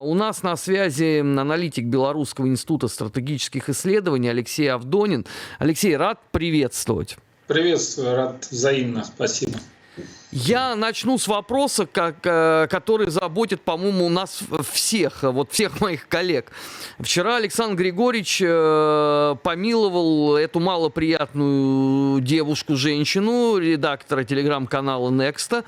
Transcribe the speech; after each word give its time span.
У 0.00 0.14
нас 0.14 0.44
на 0.44 0.56
связи 0.56 1.18
аналитик 1.18 1.86
Белорусского 1.86 2.46
института 2.46 2.86
стратегических 2.86 3.68
исследований 3.68 4.28
Алексей 4.28 4.70
Авдонин. 4.70 5.26
Алексей, 5.58 5.96
рад 5.96 6.20
приветствовать. 6.30 7.16
Приветствую, 7.48 8.14
рад 8.14 8.46
взаимно, 8.48 9.02
спасибо. 9.02 9.58
Я 10.30 10.76
начну 10.76 11.18
с 11.18 11.26
вопроса, 11.26 11.84
как, 11.86 12.18
э, 12.22 12.68
который 12.70 13.10
заботит, 13.10 13.62
по-моему, 13.62 14.08
нас 14.08 14.44
всех, 14.70 15.24
вот 15.24 15.50
всех 15.50 15.80
моих 15.80 16.06
коллег. 16.06 16.52
Вчера 17.00 17.34
Александр 17.34 17.82
Григорьевич 17.82 18.40
э, 18.40 19.34
помиловал 19.42 20.36
эту 20.36 20.60
малоприятную 20.60 22.20
девушку-женщину, 22.20 23.56
редактора 23.58 24.22
телеграм-канала 24.22 25.10
Nexta, 25.10 25.64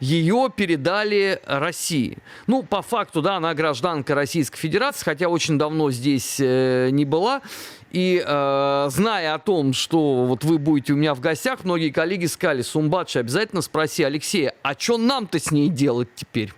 ее 0.00 0.52
передали 0.54 1.40
России. 1.44 2.18
Ну, 2.46 2.62
по 2.62 2.82
факту, 2.82 3.22
да, 3.22 3.36
она 3.36 3.54
гражданка 3.54 4.14
Российской 4.14 4.58
Федерации, 4.58 5.04
хотя 5.04 5.28
очень 5.28 5.58
давно 5.58 5.90
здесь 5.90 6.36
э, 6.38 6.90
не 6.90 7.04
была. 7.04 7.42
И 7.90 8.22
э, 8.24 8.88
зная 8.90 9.34
о 9.34 9.38
том, 9.38 9.72
что 9.72 10.26
вот 10.26 10.44
вы 10.44 10.58
будете 10.58 10.92
у 10.92 10.96
меня 10.96 11.14
в 11.14 11.20
гостях, 11.20 11.64
многие 11.64 11.90
коллеги 11.90 12.26
сказали, 12.26 12.62
Сумбадши, 12.62 13.18
обязательно 13.18 13.62
спроси 13.62 14.02
Алексея, 14.02 14.54
а 14.62 14.74
что 14.78 14.98
нам-то 14.98 15.38
с 15.38 15.50
ней 15.50 15.68
делать 15.68 16.08
теперь? 16.14 16.52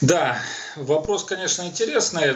Да, 0.00 0.38
вопрос, 0.76 1.24
конечно, 1.24 1.62
интересный. 1.62 2.34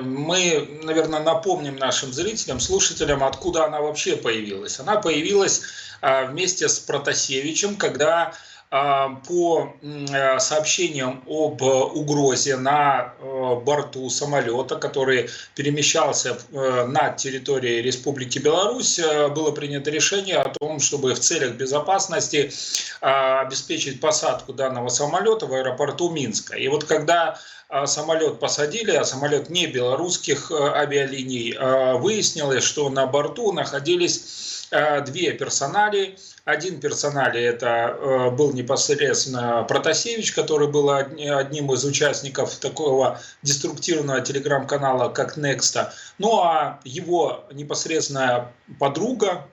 Мы, 0.00 0.80
наверное, 0.82 1.20
напомним 1.20 1.76
нашим 1.76 2.12
зрителям, 2.12 2.60
слушателям, 2.60 3.24
откуда 3.24 3.64
она 3.64 3.80
вообще 3.80 4.16
появилась. 4.16 4.78
Она 4.80 4.96
появилась 4.96 5.62
а, 6.00 6.24
вместе 6.24 6.68
с 6.68 6.78
Протасевичем, 6.78 7.76
когда 7.76 8.32
по 8.70 9.74
э, 9.82 10.38
сообщениям 10.38 11.24
об 11.26 11.60
угрозе 11.60 12.56
на 12.56 13.14
э, 13.18 13.54
борту 13.64 14.08
самолета, 14.10 14.76
который 14.76 15.28
перемещался 15.56 16.38
э, 16.52 16.86
над 16.86 17.16
территорией 17.16 17.82
Республики 17.82 18.38
Беларусь, 18.38 19.00
было 19.34 19.50
принято 19.50 19.90
решение 19.90 20.36
о 20.36 20.50
том, 20.50 20.78
чтобы 20.78 21.14
в 21.14 21.18
целях 21.18 21.54
безопасности 21.54 22.52
обеспечить 23.00 24.00
посадку 24.00 24.52
данного 24.52 24.88
самолета 24.88 25.46
в 25.46 25.54
аэропорту 25.54 26.10
Минска. 26.10 26.56
И 26.56 26.68
вот 26.68 26.84
когда 26.84 27.40
самолет 27.86 28.38
посадили, 28.38 28.92
а 28.92 29.04
самолет 29.04 29.50
не 29.50 29.66
белорусских 29.66 30.52
авиалиний, 30.52 31.56
выяснилось, 31.98 32.64
что 32.64 32.88
на 32.90 33.06
борту 33.06 33.52
находились 33.52 34.68
две 35.06 35.32
персонали, 35.32 36.16
один 36.50 36.80
персонале 36.80 37.44
это 37.44 37.96
э, 37.98 38.30
был 38.30 38.52
непосредственно 38.52 39.62
Протасевич, 39.64 40.32
который 40.32 40.68
был 40.68 40.90
одним 40.90 41.72
из 41.72 41.84
участников 41.84 42.56
такого 42.56 43.20
деструктивного 43.42 44.20
телеграм-канала, 44.20 45.08
как 45.08 45.36
Nexta. 45.36 45.92
Ну 46.18 46.40
а 46.40 46.80
его 46.84 47.44
непосредственная 47.52 48.52
подруга, 48.78 49.46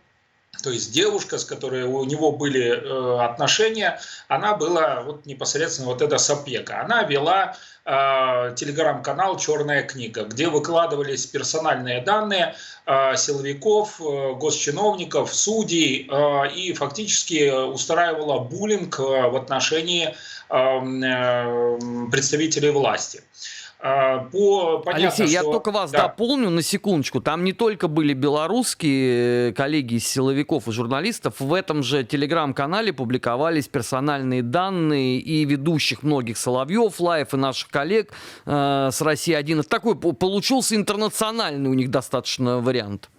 то 0.62 0.72
есть 0.72 0.92
девушка, 0.92 1.38
с 1.38 1.46
которой 1.46 1.84
у 1.84 2.04
него 2.06 2.32
были 2.32 2.70
э, 2.70 3.20
отношения, 3.24 4.00
она 4.28 4.56
была 4.56 5.02
вот 5.02 5.26
непосредственно 5.26 5.90
вот 5.90 6.02
эта 6.02 6.18
Сапека. 6.18 6.82
Она 6.82 7.04
вела 7.04 7.56
э, 7.86 8.54
телеграм-канал 8.56 9.38
«Черная 9.38 9.84
книга», 9.84 10.24
где 10.24 10.50
выкладывались 10.50 11.26
персональные 11.26 12.02
данные 12.02 12.56
э, 12.86 13.16
силовиков, 13.16 14.02
э, 14.02 14.34
госчиновников, 14.34 15.34
судей 15.34 16.08
э, 16.10 16.52
и 16.54 16.74
фактически 16.74 17.50
устраивала 17.50 18.40
буллинг 18.40 19.00
э, 19.00 19.04
в 19.04 19.36
отношении 19.36 20.16
э, 20.50 20.56
э, 20.56 21.80
представителей 22.12 22.72
власти. 22.72 23.22
А, 23.22 23.67
по, 23.80 24.80
понятно, 24.80 25.06
Алексей, 25.08 25.28
что... 25.28 25.34
я 25.34 25.44
только 25.44 25.72
вас 25.72 25.92
да. 25.92 26.04
дополню 26.04 26.50
на 26.50 26.64
секундочку. 26.64 27.22
Там 27.22 27.44
не 27.44 27.54
только 27.54 27.88
были 27.88 28.14
белорусские 28.14 29.54
коллеги 29.54 29.96
из 29.96 30.08
силовиков 30.08 30.68
и 30.68 30.72
журналистов. 30.72 31.36
В 31.40 31.54
этом 31.54 31.84
же 31.84 32.04
телеграм-канале 32.04 32.92
публиковались 32.92 33.68
персональные 33.68 34.42
данные 34.42 35.20
и 35.20 35.46
ведущих 35.46 36.02
многих 36.02 36.38
Соловьев, 36.38 37.00
Лаев 37.00 37.34
и 37.34 37.38
наших 37.38 37.70
коллег 37.70 38.12
э, 38.46 38.90
с 38.92 39.00
России-1. 39.00 39.64
Такой 39.64 39.96
получился 39.96 40.76
интернациональный 40.76 41.70
у 41.70 41.74
них 41.74 41.92
достаточно 41.92 42.60
вариант. 42.60 43.10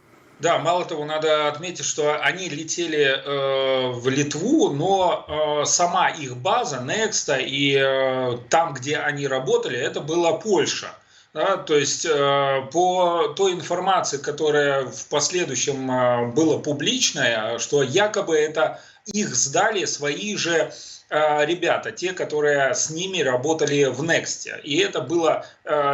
Да, 0.40 0.58
мало 0.58 0.84
того, 0.84 1.04
надо 1.04 1.48
отметить, 1.48 1.84
что 1.84 2.20
они 2.22 2.48
летели 2.48 3.04
э, 3.04 3.90
в 3.90 4.08
Литву, 4.08 4.70
но 4.70 5.26
э, 5.26 5.64
сама 5.66 6.10
их 6.10 6.36
база, 6.36 6.76
Nexta, 6.76 7.42
и 7.42 7.76
э, 7.76 8.38
там, 8.48 8.74
где 8.74 8.98
они 8.98 9.26
работали, 9.26 9.76
это 9.76 10.00
была 10.00 10.34
Польша. 10.34 10.94
Да, 11.34 11.56
то 11.56 11.76
есть 11.76 12.06
э, 12.06 12.62
по 12.72 13.34
той 13.36 13.52
информации, 13.52 14.18
которая 14.18 14.86
в 14.86 15.06
последующем 15.08 15.90
э, 15.90 16.26
была 16.28 16.58
публичная, 16.58 17.58
что 17.58 17.82
якобы 17.82 18.38
это 18.38 18.80
их 19.12 19.34
сдали 19.34 19.86
свои 19.86 20.36
же 20.36 20.72
Э, 21.10 21.46
ребята, 21.46 21.90
те, 21.90 22.12
которые 22.12 22.74
с 22.74 22.90
ними 22.90 23.20
работали 23.20 23.84
в 23.84 24.02
Next. 24.02 24.46
И 24.62 24.76
это 24.76 25.00
было 25.00 25.46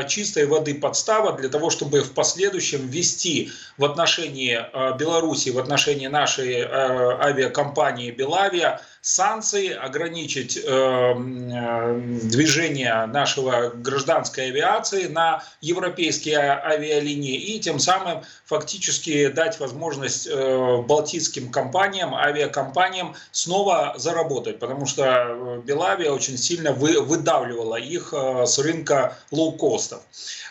чистой 0.09 0.47
воды 0.47 0.75
подстава 0.75 1.33
для 1.33 1.49
того, 1.49 1.71
чтобы 1.71 2.01
в 2.03 2.13
последующем 2.13 2.87
ввести 2.89 3.51
в 3.79 3.85
отношении 3.85 4.59
э, 4.59 4.97
Беларуси, 4.99 5.51
в 5.51 5.59
отношении 5.59 6.07
нашей 6.07 6.63
авиакомпании 6.63 8.11
«Белавия» 8.11 8.81
санкции, 9.01 9.69
ограничить 9.69 10.55
движение 12.25 13.05
нашего 13.05 13.69
гражданской 13.75 14.47
авиации 14.47 15.09
на 15.09 15.43
европейские 15.61 16.39
авиалинии 16.39 17.37
и 17.37 17.61
тем 17.61 17.79
самым 17.79 18.23
фактически 18.47 19.29
дать 19.29 19.61
возможность 19.61 20.27
балтийским 20.33 21.51
компаниям, 21.51 22.15
авиакомпаниям 22.15 23.15
снова 23.31 23.95
заработать, 23.99 24.59
потому 24.59 24.87
что 24.87 25.61
Белавия 25.65 26.11
очень 26.11 26.39
сильно 26.39 26.73
вы, 26.73 27.01
выдавливала 27.01 27.77
их 27.77 28.13
э, 28.13 28.47
с 28.47 28.59
рынка 28.59 29.17
лоукостов. 29.31 29.64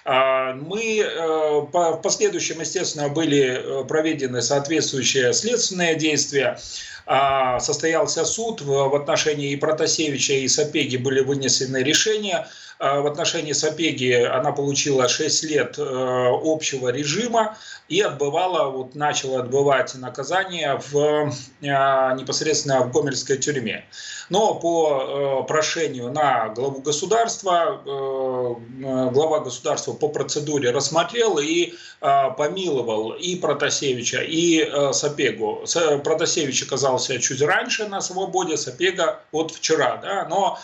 А, 0.05 0.53
мы 0.53 0.99
э, 0.99 1.61
в 1.71 2.01
последующем, 2.03 2.59
естественно, 2.59 3.09
были 3.09 3.41
э, 3.41 3.83
проведены 3.85 4.41
соответствующие 4.41 5.33
следственные 5.33 5.95
действия. 5.95 6.59
А, 7.05 7.59
состоялся 7.59 8.25
суд 8.25 8.61
в 8.61 8.95
отношении 8.95 9.51
и 9.51 9.57
Протасевича, 9.57 10.33
и 10.33 10.47
Сапеги 10.47 10.97
были 10.97 11.21
вынесены 11.21 11.83
решения. 11.83 12.47
А, 12.83 12.99
в 12.99 13.07
отношении 13.07 13.53
Сапеги 13.53 14.11
она 14.11 14.51
получила 14.51 15.07
6 15.07 15.43
лет 15.45 15.79
общего 15.79 16.89
режима 16.89 17.57
и 17.87 18.01
отбывала, 18.01 18.69
вот 18.69 18.93
начала 18.93 19.39
отбывать 19.39 19.95
наказание 19.95 20.81
в, 20.91 21.31
непосредственно 21.61 22.81
в 22.81 22.91
Гомельской 22.91 23.37
тюрьме. 23.37 23.85
Но 24.29 24.55
по 24.55 25.43
э, 25.43 25.47
прошению 25.47 26.11
на 26.11 26.49
главу 26.49 26.81
государства, 26.81 27.81
э, 27.85 29.09
глава 29.11 29.41
государства 29.41 29.93
по 29.93 30.07
процедуре 30.09 30.71
рассмотрел 30.71 31.37
и 31.37 31.73
э, 32.01 32.29
помиловал 32.37 33.11
и 33.11 33.35
Протасевича, 33.35 34.21
и 34.21 34.67
Сапегу. 34.91 35.65
Протасевич 36.03 36.63
оказался 36.63 37.19
чуть 37.19 37.41
раньше 37.41 37.87
на 37.87 38.01
свободе, 38.01 38.57
Сапега 38.57 39.19
вот 39.31 39.51
вчера. 39.51 39.97
Да? 39.97 40.25
Но 40.27 40.57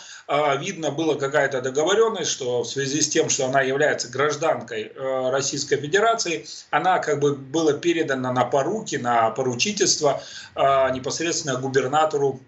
видно 0.58 0.90
было 0.90 1.14
какая-то 1.14 1.60
договоренность, 1.60 2.09
что 2.24 2.62
в 2.62 2.68
связи 2.68 3.00
с 3.00 3.08
тем, 3.08 3.28
что 3.28 3.46
она 3.46 3.60
является 3.60 4.08
гражданкой 4.08 4.92
Российской 4.96 5.76
Федерации, 5.76 6.46
она 6.70 6.98
как 6.98 7.20
бы 7.20 7.34
была 7.34 7.72
передана 7.72 8.32
на 8.32 8.44
поруки, 8.44 8.96
на 8.96 9.30
поручительство 9.30 10.22
непосредственно 10.56 11.58
губернатору 11.58 12.40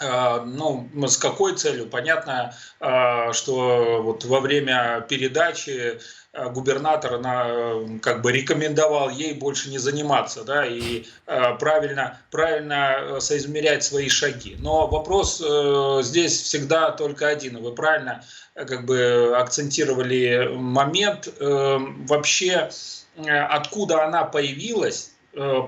ну, 0.00 0.88
с 1.06 1.16
какой 1.16 1.54
целью? 1.54 1.86
Понятно, 1.86 2.54
а, 2.80 3.32
что 3.32 4.02
вот 4.02 4.24
во 4.24 4.40
время 4.40 5.06
передачи 5.08 6.00
а, 6.32 6.48
губернатор 6.48 7.18
на, 7.18 7.98
как 8.02 8.20
бы 8.22 8.32
рекомендовал 8.32 9.08
ей 9.08 9.34
больше 9.34 9.70
не 9.70 9.78
заниматься, 9.78 10.42
да, 10.44 10.66
и 10.66 11.04
правильно, 11.26 12.18
правильно 12.30 13.20
соизмерять 13.20 13.84
свои 13.84 14.08
шаги. 14.08 14.56
Но 14.58 14.88
вопрос 14.88 15.40
э, 15.44 16.00
здесь 16.02 16.42
всегда 16.42 16.90
только 16.90 17.28
один. 17.28 17.62
Вы 17.62 17.72
правильно 17.72 18.24
как 18.54 18.86
бы 18.86 19.34
акцентировали 19.36 20.50
момент. 20.54 21.28
Э, 21.38 21.78
вообще, 22.08 22.70
э, 23.16 23.30
откуда 23.30 24.04
она 24.04 24.24
появилась, 24.24 25.13
Э, 25.13 25.13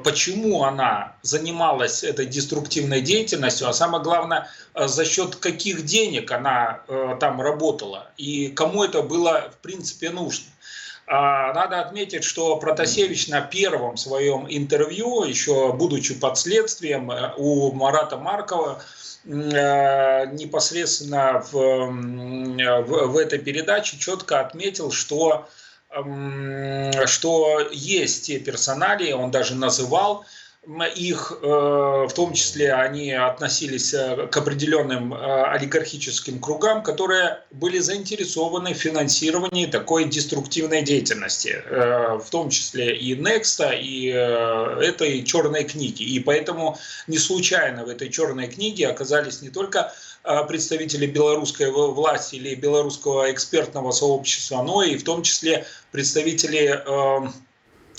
почему 0.04 0.64
она 0.64 1.16
занималась 1.22 2.04
этой 2.04 2.26
деструктивной 2.26 3.00
деятельностью, 3.00 3.68
а 3.68 3.72
самое 3.72 4.02
главное, 4.02 4.48
э, 4.74 4.86
за 4.86 5.04
счет 5.04 5.36
каких 5.36 5.84
денег 5.84 6.30
она 6.30 6.82
э, 6.88 7.16
там 7.18 7.40
работала 7.40 8.10
и 8.16 8.48
кому 8.48 8.84
это 8.84 9.02
было 9.02 9.50
в 9.52 9.56
принципе 9.62 10.10
нужно. 10.10 10.46
А, 11.08 11.52
надо 11.52 11.80
отметить, 11.80 12.24
что 12.24 12.56
Протасевич 12.56 13.28
на 13.28 13.40
первом 13.40 13.96
своем 13.96 14.46
интервью, 14.48 15.22
еще 15.22 15.72
будучи 15.72 16.14
под 16.14 16.36
следствием 16.36 17.10
э, 17.10 17.32
у 17.36 17.70
Марата 17.72 18.16
Маркова, 18.16 18.82
э, 19.24 20.26
непосредственно 20.32 21.44
в, 21.52 21.52
в, 21.52 23.06
в 23.06 23.16
этой 23.16 23.38
передаче 23.38 23.98
четко 23.98 24.40
отметил, 24.40 24.90
что 24.90 25.48
что 27.06 27.60
есть 27.72 28.26
те 28.26 28.38
персонали, 28.38 29.12
он 29.12 29.30
даже 29.30 29.54
называл 29.54 30.24
их, 30.96 31.32
э, 31.42 31.46
в 31.46 32.12
том 32.12 32.32
числе, 32.32 32.72
они 32.72 33.12
относились 33.12 33.94
э, 33.94 34.26
к 34.26 34.36
определенным 34.36 35.14
э, 35.14 35.42
олигархическим 35.44 36.40
кругам, 36.40 36.82
которые 36.82 37.38
были 37.52 37.78
заинтересованы 37.78 38.74
в 38.74 38.76
финансировании 38.76 39.66
такой 39.66 40.04
деструктивной 40.06 40.82
деятельности, 40.82 41.62
в 41.68 42.26
том 42.30 42.50
числе 42.50 42.96
и 42.96 43.14
Некста, 43.14 43.70
и 43.70 44.06
этой 44.06 45.22
черной 45.24 45.64
книги. 45.64 46.02
И 46.02 46.20
поэтому 46.20 46.78
не 47.06 47.18
случайно 47.18 47.84
в 47.84 47.88
этой 47.88 48.10
черной 48.10 48.48
книге 48.48 48.88
оказались 48.88 49.42
не 49.42 49.50
только 49.50 49.92
представители 50.48 51.06
белорусской 51.06 51.70
власти 51.70 52.36
или 52.36 52.54
белорусского 52.54 53.30
экспертного 53.32 53.92
сообщества, 53.92 54.62
но 54.62 54.82
и 54.82 54.96
в 54.96 55.04
том 55.04 55.22
числе 55.22 55.66
представители 55.92 56.82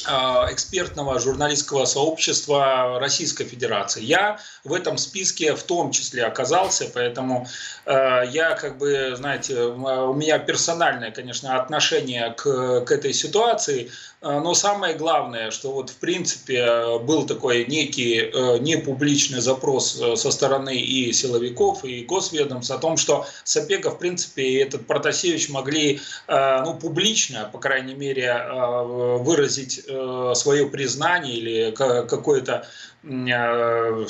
экспертного 0.06 1.20
журналистского 1.20 1.86
сообщества 1.86 3.00
Российской 3.00 3.46
Федерации. 3.46 4.04
Я 4.04 4.40
в 4.64 4.74
этом 4.74 4.98
списке 4.98 5.56
в 5.56 5.64
том 5.64 5.92
числе 5.92 6.26
оказался, 6.26 6.90
поэтому 6.94 7.48
э, 7.86 8.24
я 8.30 8.56
как 8.56 8.78
бы, 8.78 9.16
знаете, 9.16 9.60
у 9.62 10.14
меня 10.14 10.40
персональное, 10.40 11.12
конечно, 11.12 11.60
отношение 11.60 12.34
к, 12.38 12.82
к 12.82 12.92
этой 12.92 13.14
ситуации, 13.14 13.92
но 14.22 14.54
самое 14.56 14.96
главное, 14.96 15.52
что 15.52 15.72
вот 15.72 15.92
в 15.92 15.98
принципе 15.98 16.98
был 17.00 17.26
такой 17.26 17.66
некий 17.66 18.18
э, 18.20 18.58
непубличный 18.60 19.42
запрос 19.42 20.00
э, 20.02 20.16
со 20.16 20.32
стороны 20.32 20.76
и 20.76 21.14
силовиков, 21.14 21.86
и 21.86 22.04
госведомств 22.04 22.72
о 22.72 22.80
том, 22.80 22.98
что 22.98 23.28
Сапега, 23.44 23.92
в 23.92 24.00
принципе, 24.00 24.44
и 24.44 24.56
этот 24.56 24.88
Протасевич 24.88 25.50
могли 25.50 26.00
э, 26.28 26.62
ну, 26.66 26.74
публично, 26.74 27.50
по 27.52 27.60
крайней 27.60 27.94
мере, 27.94 28.26
э, 28.26 29.18
выразить 29.20 29.82
э, 29.88 30.34
свое 30.36 30.68
признание 30.68 31.36
или 31.36 31.72
какое-то 31.72 32.68
Э, 33.10 34.06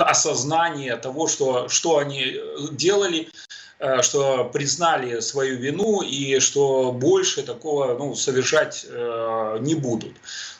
осознание 0.00 0.96
того, 0.96 1.26
что, 1.26 1.68
что 1.68 1.98
они 1.98 2.36
делали, 2.72 3.22
э, 3.22 3.26
что 4.02 4.44
признали 4.52 5.20
свою 5.20 5.58
вину 5.58 6.00
и 6.02 6.38
что 6.38 6.92
больше 6.92 7.42
такого 7.42 7.98
ну, 7.98 8.14
совершать 8.14 8.86
э, 8.88 9.58
не 9.60 9.74
будут. 9.74 10.12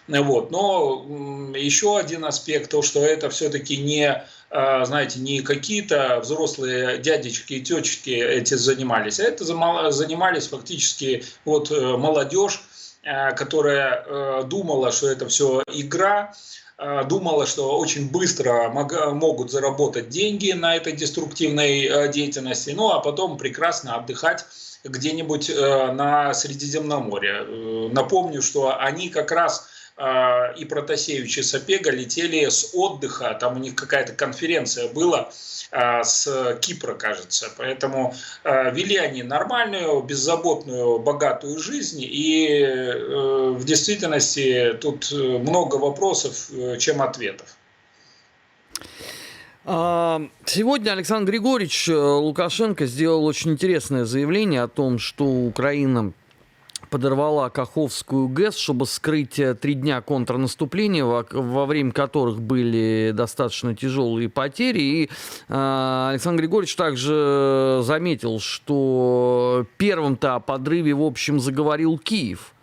Вот. 0.08 0.50
Но 0.50 1.54
еще 1.56 1.98
один 1.98 2.24
аспект, 2.24 2.70
то, 2.70 2.82
что 2.82 3.04
это 3.04 3.30
все-таки 3.30 3.78
не, 3.78 4.22
знаете, 4.50 5.20
не 5.20 5.40
какие-то 5.40 6.20
взрослые 6.20 6.98
дядечки 6.98 7.54
и 7.54 7.62
тетечки 7.62 8.10
эти 8.10 8.52
занимались, 8.54 9.18
а 9.18 9.22
это 9.22 9.44
занимались 9.90 10.48
фактически 10.48 11.24
вот 11.46 11.70
молодежь, 11.70 12.62
которая 13.02 14.42
думала, 14.42 14.92
что 14.92 15.08
это 15.08 15.26
все 15.28 15.62
игра, 15.68 16.34
Э, 16.63 16.63
думала, 17.06 17.46
что 17.46 17.78
очень 17.78 18.10
быстро 18.10 18.68
могут 19.12 19.50
заработать 19.50 20.08
деньги 20.08 20.52
на 20.52 20.76
этой 20.76 20.92
деструктивной 20.92 21.84
э, 21.84 22.12
деятельности, 22.12 22.70
ну 22.70 22.90
а 22.90 23.00
потом 23.00 23.38
прекрасно 23.38 23.94
отдыхать 23.94 24.44
где-нибудь 24.82 25.50
э, 25.50 25.92
на 25.92 26.34
Средиземном 26.34 27.04
море. 27.04 27.88
Напомню, 27.92 28.42
что 28.42 28.76
они 28.78 29.08
как 29.08 29.30
раз 29.30 29.68
и 29.96 30.64
Протасевич, 30.64 31.38
и 31.38 31.42
Сапега 31.42 31.92
летели 31.92 32.48
с 32.48 32.70
отдыха, 32.74 33.36
там 33.38 33.56
у 33.56 33.58
них 33.60 33.76
какая-то 33.76 34.12
конференция 34.12 34.92
была, 34.92 35.30
а, 35.70 36.04
с 36.04 36.58
Кипра, 36.60 36.94
кажется. 36.94 37.50
Поэтому 37.56 38.14
а, 38.44 38.70
вели 38.70 38.96
они 38.96 39.24
нормальную, 39.24 40.02
беззаботную, 40.02 41.00
богатую 41.00 41.58
жизнь. 41.58 42.00
И 42.00 42.46
э, 42.48 43.50
в 43.50 43.64
действительности 43.64 44.78
тут 44.80 45.10
много 45.10 45.76
вопросов, 45.76 46.50
э, 46.52 46.76
чем 46.78 47.02
ответов. 47.02 47.56
А, 49.64 50.22
сегодня 50.44 50.92
Александр 50.92 51.32
Григорьевич 51.32 51.88
э, 51.88 51.94
Лукашенко 51.94 52.86
сделал 52.86 53.24
очень 53.24 53.52
интересное 53.52 54.04
заявление 54.04 54.62
о 54.62 54.68
том, 54.68 55.00
что 55.00 55.24
Украина 55.24 56.12
подорвала 56.94 57.50
Каховскую 57.50 58.28
ГЭС, 58.28 58.56
чтобы 58.56 58.86
скрыть 58.86 59.40
э, 59.40 59.56
три 59.56 59.74
дня 59.74 60.00
контрнаступления, 60.00 61.04
во, 61.04 61.26
во 61.28 61.66
время 61.66 61.90
которых 61.90 62.40
были 62.40 63.10
достаточно 63.12 63.74
тяжелые 63.74 64.28
потери. 64.28 64.80
И 64.80 65.10
э, 65.48 66.08
Александр 66.12 66.42
Григорьевич 66.42 66.76
также 66.76 67.80
заметил, 67.82 68.38
что 68.38 69.66
первым-то 69.76 70.36
о 70.36 70.38
подрыве, 70.38 70.94
в 70.94 71.02
общем, 71.02 71.40
заговорил 71.40 71.98
Киев. 71.98 72.53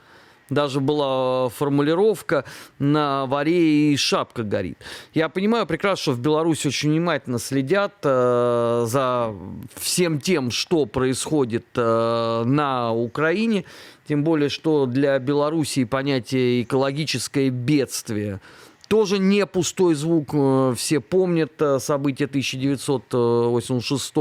Даже 0.51 0.81
была 0.81 1.47
формулировка 1.47 2.43
«на 2.77 3.25
варе 3.25 3.93
и 3.93 3.97
шапка 3.97 4.43
горит». 4.43 4.77
Я 5.13 5.29
понимаю 5.29 5.65
прекрасно, 5.65 6.01
что 6.01 6.11
в 6.11 6.19
Беларуси 6.19 6.67
очень 6.67 6.91
внимательно 6.91 7.39
следят 7.39 7.93
э, 8.03 8.83
за 8.85 9.33
всем 9.75 10.19
тем, 10.19 10.51
что 10.51 10.85
происходит 10.85 11.65
э, 11.75 12.43
на 12.45 12.91
Украине. 12.91 13.63
Тем 14.09 14.25
более, 14.25 14.49
что 14.49 14.87
для 14.87 15.17
Белоруссии 15.19 15.85
понятие 15.85 16.63
экологическое 16.63 17.49
бедствие 17.49 18.41
тоже 18.89 19.19
не 19.19 19.45
пустой 19.45 19.95
звук. 19.95 20.31
Э, 20.33 20.73
все 20.75 20.99
помнят 20.99 21.53
э, 21.61 21.79
события 21.79 22.25
1986 22.25 24.13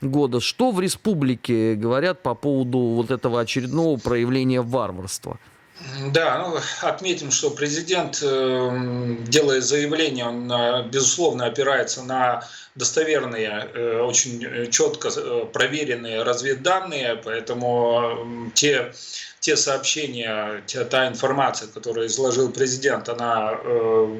года. 0.00 0.40
Что 0.40 0.72
в 0.72 0.80
республике 0.80 1.76
говорят 1.76 2.24
по 2.24 2.34
поводу 2.34 2.78
вот 2.78 3.12
этого 3.12 3.40
очередного 3.40 3.96
проявления 3.98 4.62
варварства? 4.62 5.38
Да, 6.12 6.38
ну, 6.38 6.58
отметим, 6.82 7.30
что 7.30 7.50
президент, 7.50 8.20
э, 8.22 9.16
делая 9.26 9.60
заявление, 9.60 10.26
он, 10.26 10.50
э, 10.52 10.88
безусловно, 10.88 11.46
опирается 11.46 12.02
на 12.02 12.46
достоверные, 12.74 13.68
э, 13.74 14.00
очень 14.00 14.70
четко 14.70 15.10
проверенные 15.46 16.22
разведданные, 16.22 17.16
поэтому 17.16 18.50
те, 18.54 18.92
те 19.40 19.56
сообщения, 19.56 20.62
те, 20.66 20.84
та 20.84 21.08
информация, 21.08 21.68
которую 21.68 22.08
изложил 22.08 22.52
президент, 22.52 23.08
она 23.08 23.52
э, 23.54 24.16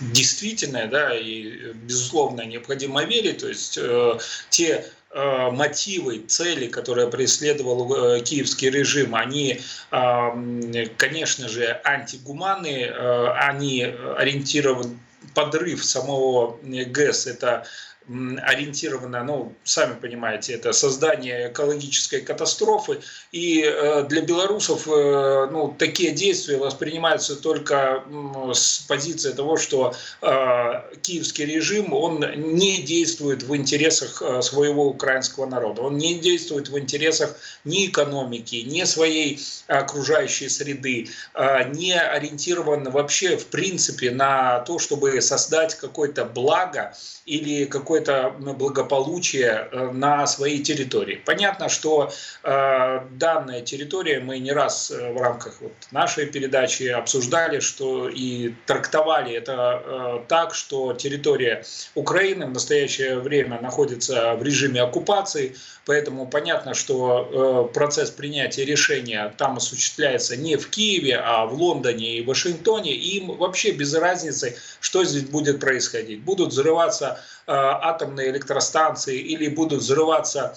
действительная, 0.00 0.86
да, 0.86 1.16
и, 1.16 1.72
безусловно, 1.74 2.42
необходимо 2.42 3.04
верить, 3.04 3.38
то 3.38 3.48
есть 3.48 3.76
э, 3.76 4.18
те 4.50 4.84
Э, 5.01 5.01
мотивы, 5.14 6.20
цели, 6.26 6.68
которые 6.68 7.08
преследовал 7.08 7.94
э, 7.94 8.20
киевский 8.20 8.70
режим, 8.70 9.14
они, 9.14 9.60
конечно 10.96 11.48
же, 11.48 11.80
антигуманные, 11.84 12.86
э, 12.86 13.28
они 13.32 13.82
ориентированы 14.16 14.98
подрыв 15.34 15.84
самого 15.84 16.58
ГЭС, 16.62 17.26
это 17.26 17.66
ориентировано, 18.08 19.22
ну, 19.22 19.54
сами 19.64 19.94
понимаете, 19.94 20.54
это 20.54 20.72
создание 20.72 21.48
экологической 21.50 22.20
катастрофы. 22.20 23.00
И 23.30 23.62
э, 23.62 24.04
для 24.08 24.22
белорусов 24.22 24.88
э, 24.88 25.48
ну, 25.50 25.74
такие 25.78 26.10
действия 26.12 26.58
воспринимаются 26.58 27.36
только 27.36 28.04
с 28.52 28.80
позиции 28.80 29.32
того, 29.32 29.56
что 29.56 29.94
э, 30.20 30.96
киевский 31.02 31.44
режим, 31.44 31.92
он 31.92 32.24
не 32.36 32.82
действует 32.82 33.42
в 33.42 33.54
интересах 33.54 34.22
своего 34.42 34.86
украинского 34.88 35.46
народа. 35.46 35.82
Он 35.82 35.96
не 35.96 36.18
действует 36.18 36.68
в 36.68 36.78
интересах 36.78 37.36
ни 37.64 37.86
экономики, 37.86 38.56
ни 38.56 38.82
своей 38.84 39.40
окружающей 39.68 40.48
среды, 40.48 41.08
не 41.74 41.98
ориентирован 41.98 42.90
вообще 42.90 43.36
в 43.36 43.46
принципе 43.46 44.10
на 44.10 44.60
то, 44.60 44.78
чтобы 44.78 45.20
создать 45.20 45.74
какое-то 45.76 46.24
благо 46.24 46.94
или 47.26 47.64
какое-то 47.92 48.34
благополучие 48.38 49.68
э, 49.70 49.90
на 49.92 50.26
своей 50.26 50.62
территории. 50.62 51.20
Понятно, 51.26 51.68
что 51.68 52.10
э, 52.42 53.00
данная 53.10 53.60
территория, 53.60 54.20
мы 54.20 54.38
не 54.38 54.52
раз 54.52 54.90
э, 54.90 55.12
в 55.12 55.20
рамках 55.20 55.60
вот 55.60 55.72
нашей 55.90 56.26
передачи 56.26 56.84
обсуждали, 56.84 57.60
что 57.60 58.08
и 58.08 58.54
трактовали 58.66 59.34
это 59.34 60.24
так, 60.28 60.54
что 60.54 60.94
территория 60.94 61.64
Украины 61.94 62.46
в 62.46 62.50
настоящее 62.50 63.18
время 63.18 63.60
находится 63.60 64.34
в 64.34 64.42
режиме 64.42 64.82
оккупации, 64.82 65.54
поэтому 65.84 66.26
понятно, 66.26 66.74
что 66.74 67.70
процесс 67.74 68.10
принятия 68.10 68.64
решения 68.64 69.34
там 69.36 69.56
осуществляется 69.56 70.36
не 70.36 70.56
в 70.56 70.68
Киеве, 70.68 71.16
а 71.16 71.46
в 71.46 71.54
Лондоне 71.54 72.18
и 72.18 72.24
Вашингтоне, 72.24 72.94
им 72.94 73.36
вообще 73.36 73.72
без 73.72 73.94
разницы, 73.94 74.56
что 74.80 75.04
здесь 75.04 75.24
будет 75.24 75.60
происходить. 75.60 76.22
Будут 76.22 76.50
взрываться 76.50 77.20
атомные 77.46 78.30
электростанции 78.30 79.18
или 79.18 79.48
будут 79.48 79.80
взрываться 79.80 80.56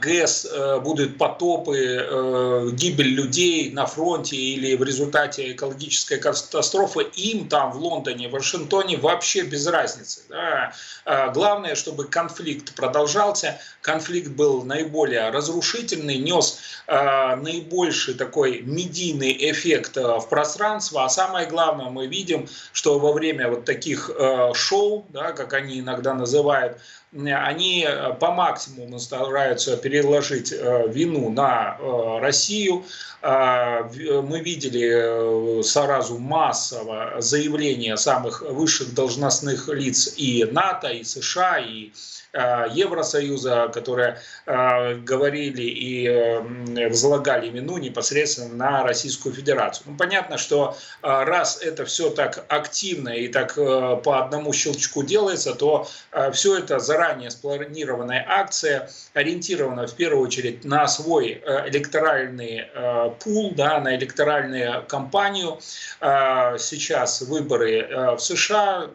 ГЭС 0.00 0.46
э, 0.50 0.80
будут 0.80 1.16
потопы, 1.16 1.78
э, 1.78 2.68
гибель 2.72 3.08
людей 3.08 3.70
на 3.70 3.86
фронте 3.86 4.36
или 4.36 4.76
в 4.76 4.82
результате 4.82 5.52
экологической 5.52 6.18
катастрофы, 6.18 7.04
им 7.14 7.48
там 7.48 7.72
в 7.72 7.76
Лондоне, 7.78 8.28
в 8.28 8.32
Вашингтоне 8.32 8.98
вообще 8.98 9.42
без 9.42 9.66
разницы. 9.66 10.20
Да. 10.28 10.74
А, 11.06 11.28
главное, 11.30 11.74
чтобы 11.74 12.04
конфликт 12.04 12.74
продолжался, 12.74 13.58
конфликт 13.80 14.28
был 14.28 14.62
наиболее 14.62 15.30
разрушительный, 15.30 16.18
нес 16.18 16.58
а, 16.86 17.36
наибольший 17.36 18.12
такой 18.12 18.60
медийный 18.60 19.34
эффект 19.50 19.96
в 19.96 20.26
пространство, 20.28 21.04
а 21.04 21.08
самое 21.08 21.46
главное, 21.46 21.88
мы 21.88 22.06
видим, 22.06 22.46
что 22.74 22.98
во 22.98 23.12
время 23.12 23.48
вот 23.48 23.64
таких 23.64 24.10
шоу, 24.52 25.06
да, 25.08 25.32
как 25.32 25.54
они 25.54 25.80
иногда 25.80 26.12
называют, 26.12 26.78
они 27.14 27.86
э, 27.86 28.14
по 28.14 28.32
максимуму 28.32 28.98
стараются 28.98 29.51
переложить 29.82 30.52
э, 30.52 30.88
вину 30.88 31.30
на 31.30 31.76
э, 31.78 32.18
Россию. 32.20 32.84
Мы 33.22 34.40
видели 34.40 35.62
сразу 35.62 36.18
массово 36.18 37.20
заявления 37.20 37.96
самых 37.96 38.42
высших 38.42 38.94
должностных 38.94 39.68
лиц 39.68 40.14
и 40.16 40.44
НАТО, 40.50 40.88
и 40.88 41.04
США, 41.04 41.58
и 41.58 41.92
Э, 42.32 42.66
Евросоюза, 42.72 43.70
которые 43.74 44.18
э, 44.46 44.94
говорили 44.94 45.64
и 45.64 46.08
э, 46.08 46.88
возлагали 46.88 47.50
вину 47.50 47.76
непосредственно 47.76 48.54
на 48.54 48.82
Российскую 48.84 49.34
Федерацию. 49.34 49.88
Ну, 49.90 49.96
понятно, 49.98 50.38
что 50.38 50.76
раз 51.02 51.60
это 51.60 51.84
все 51.84 52.08
так 52.08 52.46
активно 52.48 53.10
и 53.10 53.28
так 53.28 53.54
по 53.54 54.24
одному 54.24 54.52
щелчку 54.52 55.02
делается, 55.02 55.54
то 55.54 55.86
все 56.32 56.58
это 56.58 56.78
заранее 56.78 57.30
спланированная 57.30 58.24
акция, 58.26 58.90
ориентирована 59.14 59.41
в 59.50 59.94
первую 59.94 60.22
очередь 60.22 60.64
на 60.64 60.86
свой 60.86 61.42
электоральный 61.66 62.66
пул, 63.20 63.52
да, 63.54 63.80
на 63.80 63.96
электоральную 63.96 64.84
кампанию. 64.86 65.58
Сейчас 66.00 67.22
выборы 67.22 68.16
в 68.16 68.18
США, 68.18 68.90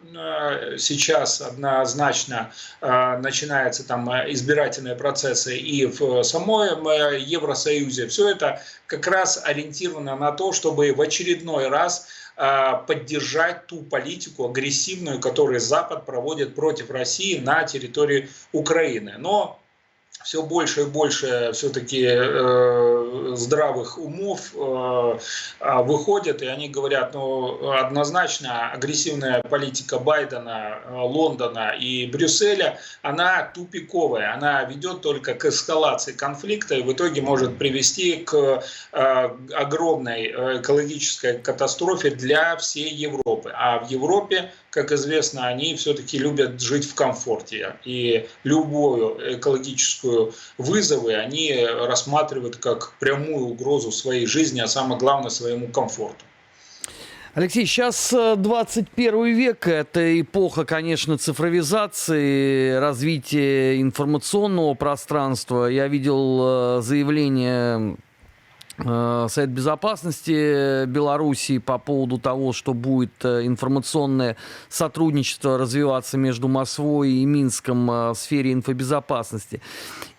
сейчас 0.76 1.40
однозначно 1.40 2.52
начинаются 2.80 3.86
там 3.86 4.08
э, 4.10 4.32
избирательные 4.32 4.94
процессы 4.94 5.56
и 5.56 5.86
в 5.86 6.22
самом 6.22 6.88
э, 6.88 7.18
Евросоюзе, 7.18 8.06
все 8.08 8.30
это 8.30 8.62
как 8.86 9.06
раз 9.06 9.42
ориентировано 9.44 10.16
на 10.16 10.32
то, 10.32 10.52
чтобы 10.52 10.92
в 10.92 11.00
очередной 11.00 11.68
раз 11.68 12.08
э, 12.36 12.72
поддержать 12.86 13.66
ту 13.66 13.82
политику 13.82 14.48
агрессивную, 14.48 15.20
которую 15.20 15.60
Запад 15.60 16.06
проводит 16.06 16.54
против 16.54 16.90
России 16.90 17.38
на 17.38 17.64
территории 17.64 18.28
Украины. 18.52 19.14
Но 19.18 19.60
все 20.24 20.42
больше 20.42 20.82
и 20.82 20.86
больше 20.86 21.50
все-таки 21.52 22.02
э, 22.02 23.07
здравых 23.36 23.98
умов 23.98 24.52
э, 24.54 25.18
а, 25.60 25.82
выходят, 25.82 26.42
и 26.42 26.46
они 26.46 26.68
говорят, 26.68 27.14
ну, 27.14 27.70
однозначно 27.72 28.70
агрессивная 28.72 29.42
политика 29.42 29.98
Байдена, 29.98 30.78
э, 30.84 30.94
Лондона 30.94 31.74
и 31.78 32.06
Брюсселя, 32.06 32.78
она 33.02 33.42
тупиковая, 33.54 34.34
она 34.34 34.64
ведет 34.64 35.00
только 35.02 35.34
к 35.34 35.44
эскалации 35.44 36.12
конфликта 36.12 36.74
и 36.74 36.82
в 36.82 36.92
итоге 36.92 37.22
может 37.22 37.58
привести 37.58 38.16
к 38.16 38.62
э, 38.92 39.30
огромной 39.54 40.58
экологической 40.58 41.38
катастрофе 41.38 42.10
для 42.10 42.56
всей 42.56 42.90
Европы. 42.90 43.52
А 43.54 43.78
в 43.78 43.90
Европе 43.90 44.50
как 44.70 44.92
известно, 44.92 45.46
они 45.46 45.74
все-таки 45.76 46.18
любят 46.18 46.60
жить 46.60 46.88
в 46.88 46.94
комфорте. 46.94 47.76
И 47.84 48.28
любую 48.44 49.36
экологическую 49.36 50.34
вызовы 50.58 51.14
они 51.14 51.64
рассматривают 51.64 52.56
как 52.56 52.92
прямую 52.98 53.46
угрозу 53.46 53.90
своей 53.92 54.26
жизни, 54.26 54.60
а 54.60 54.66
самое 54.66 54.98
главное 54.98 55.30
своему 55.30 55.68
комфорту. 55.68 56.24
Алексей, 57.34 57.66
сейчас 57.66 58.12
21 58.12 59.14
э, 59.14 59.30
век, 59.30 59.68
это 59.68 60.20
эпоха, 60.20 60.64
конечно, 60.64 61.18
цифровизации, 61.18 62.72
развития 62.78 63.80
информационного 63.80 64.74
пространства. 64.74 65.66
Я 65.66 65.86
видел 65.86 66.78
э, 66.78 66.82
заявление 66.82 67.96
Э, 68.78 69.26
Совет 69.28 69.50
Безопасности 69.50 70.84
Белоруссии 70.86 71.58
по 71.58 71.78
поводу 71.78 72.18
того, 72.18 72.52
что 72.52 72.74
будет 72.74 73.24
информационное 73.24 74.36
сотрудничество 74.68 75.58
развиваться 75.58 76.16
между 76.16 76.48
Москвой 76.48 77.10
и 77.10 77.24
Минском 77.24 77.86
в 77.86 78.14
сфере 78.14 78.52
инфобезопасности. 78.52 79.60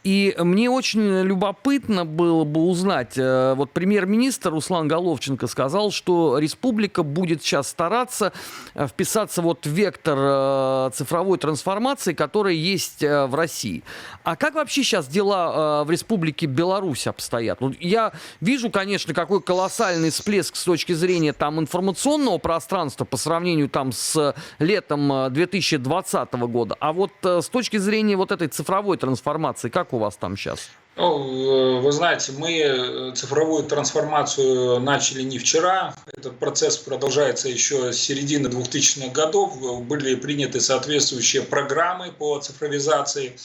И 0.03 0.34
мне 0.39 0.70
очень 0.70 1.24
любопытно 1.24 2.06
было 2.06 2.46
бы 2.46 2.62
узнать, 2.62 3.18
э, 3.18 3.53
вот 3.56 3.72
премьер-министр 3.72 4.51
Руслан 4.51 4.88
Головченко 4.88 5.48
сказал, 5.48 5.91
что 5.91 6.38
республика 6.38 7.03
будет 7.03 7.44
сейчас 7.44 7.68
стараться 7.68 8.32
э, 8.75 8.88
вписаться 8.88 9.41
вот 9.41 9.65
в 9.65 9.70
вектор 9.70 10.18
э, 10.20 10.91
цифровой 10.94 11.38
трансформации, 11.38 12.13
который 12.13 12.56
есть 12.56 13.01
в 13.01 13.36
России. 13.36 13.84
А 14.24 14.36
как 14.36 14.56
вообще 14.56 14.84
сейчас 14.84 15.08
дела 15.08 15.84
в 15.84 15.91
республике 15.91 16.46
Беларусь 16.46 17.08
обстоят? 17.08 17.60
Я 17.79 18.13
вижу, 18.39 18.70
конечно, 18.70 19.13
какой 19.13 19.41
колоссальный 19.41 20.12
всплеск 20.12 20.56
с 20.56 20.63
точки 20.63 20.94
зрения 20.94 21.34
там 21.34 21.60
информационного 21.60 22.38
пространства 22.38 23.06
по 23.06 23.18
сравнению 23.18 23.70
там 23.70 23.91
с 23.91 24.36
летом 24.60 25.34
2020 25.34 26.34
года. 26.34 26.75
А 26.79 26.94
вот 26.94 27.12
с 27.22 27.48
точки 27.50 27.77
зрения 27.77 28.15
вот 28.15 28.32
этой 28.32 28.48
цифровой 28.48 28.98
трансформации, 28.98 29.70
как 29.70 29.88
у 29.93 29.98
вас 29.98 30.15
там 30.17 30.38
сейчас? 30.38 30.69
Ну, 31.00 31.77
э, 31.77 31.79
вы 31.79 31.91
знаете, 31.93 32.34
мы 32.34 32.60
э, 32.60 33.12
цифровую 33.15 33.63
трансформацию 33.63 34.81
начали 34.81 35.22
не 35.22 35.39
вчера. 35.39 35.96
Этот 36.13 36.38
процесс 36.38 36.77
продолжается 36.77 37.48
еще 37.48 37.93
с 37.93 37.98
середины 37.98 38.48
2000-х 38.48 39.13
годов. 39.13 39.53
Были 39.84 40.15
приняты 40.15 40.60
соответствующие 40.60 41.43
программы 41.43 42.12
по 42.12 42.38
цифровизации 42.39 43.38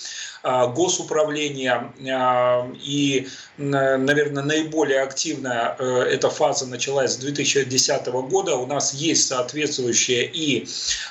госуправления. 0.44 1.92
А, 2.12 2.70
и, 2.82 3.28
наверное, 3.56 4.42
наиболее 4.42 5.00
активно 5.00 5.76
э, 5.78 5.84
эта 6.12 6.28
фаза 6.28 6.66
началась 6.66 7.12
с 7.12 7.16
2010 7.16 8.06
года. 8.08 8.56
У 8.56 8.66
нас 8.66 8.92
есть 8.94 9.26
соответствующие 9.26 10.30
и 10.30 10.68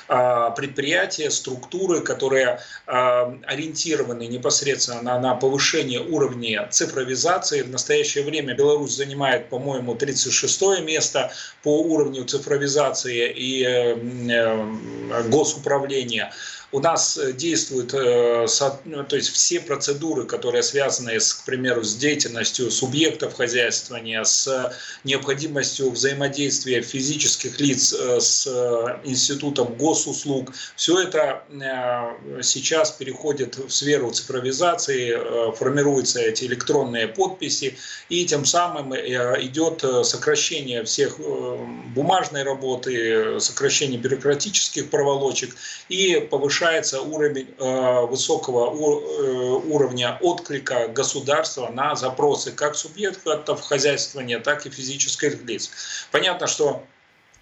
а, 0.08 0.50
предприятия, 0.50 1.30
структуры, 1.30 2.00
которые 2.00 2.60
ориентированы 2.86 4.26
непосредственно 4.26 5.02
на, 5.02 5.18
на 5.18 5.34
повышение 5.34 6.00
уровня 6.00 6.68
цифровизации. 6.70 7.62
В 7.62 7.70
настоящее 7.70 8.24
время 8.24 8.54
Беларусь 8.54 8.96
занимает, 8.96 9.48
по-моему, 9.48 9.94
36 9.94 10.80
место 10.82 11.32
по 11.62 11.80
уровню 11.80 12.24
цифровизации 12.24 13.30
и 13.30 13.64
э, 13.64 13.96
э, 14.30 15.22
госуправления 15.28 16.32
у 16.74 16.80
нас 16.80 17.16
э, 17.16 17.32
действуют 17.32 17.94
э, 17.94 18.46
ну, 18.84 19.04
то 19.04 19.14
есть 19.14 19.30
все 19.30 19.60
процедуры, 19.60 20.24
которые 20.24 20.64
связаны, 20.64 21.20
с, 21.20 21.32
к 21.32 21.44
примеру, 21.44 21.84
с 21.84 21.94
деятельностью 21.94 22.68
субъектов 22.68 23.34
хозяйствования, 23.34 24.24
с 24.24 24.74
необходимостью 25.04 25.92
взаимодействия 25.92 26.82
физических 26.82 27.60
лиц 27.60 27.92
э, 27.92 28.18
с 28.18 28.48
институтом 29.04 29.74
госуслуг, 29.74 30.52
все 30.74 31.00
это 31.02 31.44
сейчас 32.42 32.90
переходит 32.90 33.56
в 33.56 33.70
сферу 33.70 34.10
цифровизации, 34.10 35.52
формируются 35.54 36.20
эти 36.20 36.44
электронные 36.44 37.06
подписи, 37.06 37.76
и 38.08 38.24
тем 38.24 38.44
самым 38.44 38.94
идет 38.94 39.84
сокращение 40.04 40.84
всех 40.84 41.18
бумажной 41.94 42.42
работы, 42.42 43.38
сокращение 43.40 43.98
бюрократических 43.98 44.90
проволочек 44.90 45.54
и 45.88 46.26
повышение 46.30 46.63
повышается 46.64 47.02
уровень 47.02 47.54
э, 47.58 48.06
высокого 48.06 48.70
э, 48.70 49.68
уровня 49.68 50.18
отклика 50.20 50.88
государства 50.88 51.68
на 51.68 51.94
запросы 51.94 52.52
как 52.52 52.74
субъектов 52.74 53.60
хозяйствования, 53.60 54.38
так 54.40 54.66
и 54.66 54.70
физических 54.70 55.42
лиц. 55.42 55.70
Понятно, 56.10 56.46
что 56.46 56.82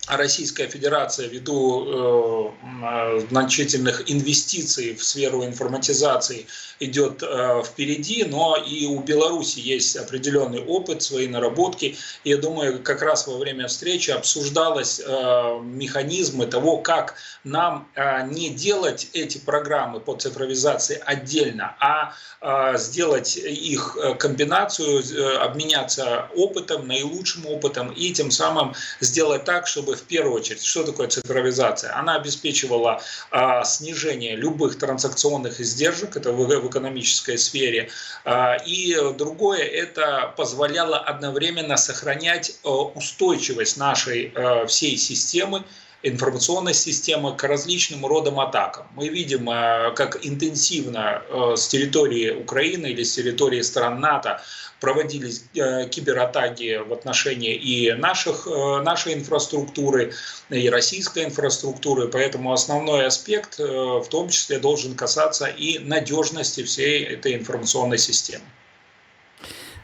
Российская 0.08 0.66
Федерация 0.66 1.28
ввиду 1.28 2.52
э, 2.82 3.20
значительных 3.30 4.10
инвестиций 4.10 4.94
в 4.94 5.04
сферу 5.04 5.44
информатизации 5.44 6.46
идет 6.80 7.22
э, 7.22 7.62
впереди, 7.64 8.24
но 8.24 8.56
и 8.56 8.86
у 8.86 8.98
Беларуси 8.98 9.60
есть 9.60 9.96
определенный 9.96 10.58
опыт, 10.58 11.02
свои 11.02 11.28
наработки. 11.28 11.96
Я 12.24 12.38
думаю, 12.38 12.82
как 12.82 13.02
раз 13.02 13.28
во 13.28 13.38
время 13.38 13.68
встречи 13.68 14.10
обсуждалось 14.10 15.00
э, 15.04 15.60
механизмы 15.62 16.46
того, 16.46 16.78
как 16.78 17.14
нам 17.44 17.88
э, 17.94 18.26
не 18.26 18.50
делать 18.50 19.08
эти 19.12 19.38
программы 19.38 20.00
по 20.00 20.16
цифровизации 20.16 21.00
отдельно, 21.04 21.76
а 21.78 22.14
э, 22.40 22.76
сделать 22.76 23.36
их 23.36 23.96
э, 23.96 24.14
комбинацию, 24.14 25.00
э, 25.00 25.36
обменяться 25.36 26.28
опытом, 26.34 26.88
наилучшим 26.88 27.46
опытом 27.46 27.92
и 27.92 28.12
тем 28.12 28.32
самым 28.32 28.74
сделать 29.00 29.44
так, 29.44 29.68
чтобы 29.68 29.91
бы 29.92 29.96
в 29.96 30.02
первую 30.02 30.34
очередь, 30.34 30.64
что 30.64 30.84
такое 30.84 31.08
цифровизация? 31.08 31.94
Она 31.96 32.16
обеспечивала 32.16 33.02
а, 33.30 33.62
снижение 33.64 34.36
любых 34.36 34.78
транзакционных 34.78 35.60
издержек, 35.60 36.16
это 36.16 36.32
в, 36.32 36.46
в 36.46 36.68
экономической 36.68 37.36
сфере, 37.36 37.90
а, 38.24 38.56
и 38.56 38.96
другое, 39.14 39.62
это 39.62 40.32
позволяло 40.36 40.98
одновременно 40.98 41.76
сохранять 41.76 42.56
а, 42.64 42.70
устойчивость 42.70 43.76
нашей 43.76 44.32
а, 44.34 44.66
всей 44.66 44.96
системы, 44.96 45.64
информационной 46.02 46.74
системы 46.74 47.36
к 47.36 47.44
различным 47.44 48.04
родам 48.06 48.40
атакам. 48.40 48.86
Мы 48.94 49.08
видим, 49.08 49.46
как 49.46 50.24
интенсивно 50.24 51.22
с 51.56 51.68
территории 51.68 52.30
Украины 52.30 52.86
или 52.86 53.02
с 53.02 53.14
территории 53.14 53.62
стран 53.62 54.00
НАТО 54.00 54.42
проводились 54.82 55.44
э, 55.54 55.88
кибератаки 55.88 56.78
в 56.78 56.92
отношении 56.92 57.54
и 57.54 57.92
наших, 57.92 58.48
э, 58.48 58.82
нашей 58.82 59.14
инфраструктуры, 59.14 60.12
и 60.50 60.68
российской 60.68 61.24
инфраструктуры. 61.24 62.08
Поэтому 62.08 62.52
основной 62.52 63.06
аспект 63.06 63.60
э, 63.60 63.64
в 63.64 64.06
том 64.10 64.28
числе 64.28 64.58
должен 64.58 64.94
касаться 64.94 65.46
и 65.46 65.78
надежности 65.78 66.64
всей 66.64 67.04
этой 67.04 67.34
информационной 67.34 67.98
системы. 67.98 68.44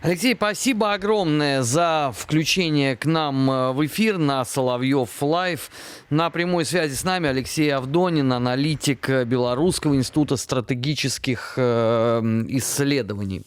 Алексей, 0.00 0.36
спасибо 0.36 0.92
огромное 0.92 1.62
за 1.62 2.14
включение 2.16 2.96
к 2.96 3.04
нам 3.04 3.74
в 3.74 3.84
эфир 3.84 4.16
на 4.16 4.44
Соловьев 4.44 5.10
Лайв. 5.20 5.72
На 6.08 6.30
прямой 6.30 6.64
связи 6.64 6.94
с 6.94 7.02
нами 7.02 7.28
Алексей 7.28 7.68
Авдонин, 7.74 8.32
аналитик 8.32 9.08
Белорусского 9.26 9.96
института 9.96 10.36
стратегических 10.36 11.58
исследований. 11.58 13.42